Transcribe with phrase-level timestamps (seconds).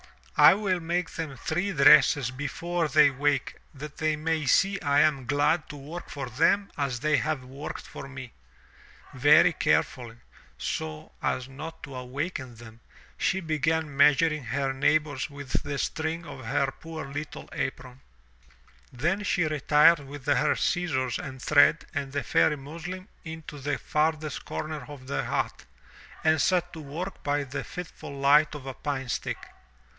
[0.35, 5.27] I will make them three dresses before they wake that they may see I am
[5.27, 8.33] glad to work for them as they have worked for me.''
[9.13, 10.17] Very carefully,
[10.57, 12.79] so as not to awaken them,
[13.19, 18.01] she began measuring her neighbors with the string of her poor little apron;
[18.91, 23.77] then she retired with her scissors and thread and the fairy muslin into the 246
[23.77, 24.45] THROUGH FAIRY HALLS farthest
[24.87, 25.65] comer of the hut,
[26.23, 29.37] and set to work by the fitful light of a pine stick.